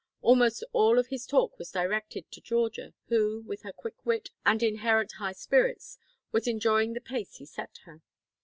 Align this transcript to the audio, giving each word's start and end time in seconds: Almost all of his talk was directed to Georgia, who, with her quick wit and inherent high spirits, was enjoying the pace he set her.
Almost 0.23 0.63
all 0.73 0.97
of 0.97 1.09
his 1.09 1.27
talk 1.27 1.59
was 1.59 1.69
directed 1.69 2.31
to 2.31 2.41
Georgia, 2.41 2.95
who, 3.09 3.41
with 3.45 3.61
her 3.61 3.71
quick 3.71 4.03
wit 4.03 4.31
and 4.43 4.63
inherent 4.63 5.11
high 5.19 5.33
spirits, 5.33 5.99
was 6.31 6.47
enjoying 6.47 6.93
the 6.93 7.01
pace 7.01 7.35
he 7.35 7.45
set 7.45 7.77
her. 7.85 8.01